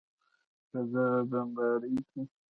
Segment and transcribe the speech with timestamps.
[0.69, 2.21] په دغې بیمارۍ کې